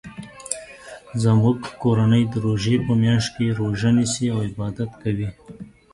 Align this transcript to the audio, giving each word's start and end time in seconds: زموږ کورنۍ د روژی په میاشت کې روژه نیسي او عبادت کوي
زموږ 1.23 1.57
کورنۍ 1.81 2.23
د 2.31 2.33
روژی 2.45 2.75
په 2.85 2.93
میاشت 3.01 3.29
کې 3.35 3.55
روژه 3.59 3.91
نیسي 3.97 4.25
او 4.33 4.39
عبادت 4.47 4.91
کوي 5.01 5.29